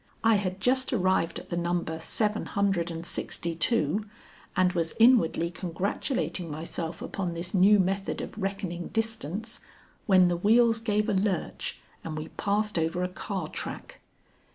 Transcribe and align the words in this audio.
I 0.23 0.33
had 0.33 0.59
just 0.59 0.91
arrived 0.91 1.37
at 1.37 1.49
the 1.51 1.55
number 1.57 1.99
seven 1.99 2.47
hundred 2.47 2.89
and 2.89 3.05
sixty 3.05 3.53
two, 3.53 4.05
and 4.55 4.73
was 4.73 4.95
inwardly 4.99 5.51
congratulating 5.51 6.49
myself 6.49 7.03
upon 7.03 7.35
this 7.35 7.53
new 7.53 7.79
method 7.79 8.19
of 8.19 8.41
reckoning 8.41 8.87
distance, 8.87 9.59
when 10.07 10.27
the 10.27 10.37
wheels 10.37 10.79
gave 10.79 11.07
a 11.07 11.13
lurch 11.13 11.79
and 12.03 12.17
we 12.17 12.29
passed 12.29 12.79
over 12.79 13.03
a 13.03 13.09
car 13.09 13.47
track. 13.47 14.01